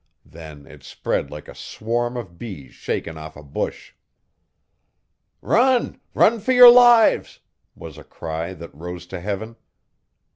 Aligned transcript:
Then 0.25 0.65
it 0.65 0.81
spread 0.81 1.29
like 1.29 1.47
a 1.47 1.53
swarm 1.53 2.17
of 2.17 2.39
bees 2.39 2.73
shaken 2.73 3.19
off 3.19 3.35
a 3.37 3.43
bush. 3.43 3.93
'Run! 5.41 6.01
Run 6.15 6.39
for 6.39 6.53
your 6.53 6.71
lives!' 6.71 7.39
was 7.75 7.99
a 7.99 8.03
cry 8.03 8.55
that 8.55 8.73
rose 8.73 9.05
to 9.05 9.19
heaven. 9.19 9.57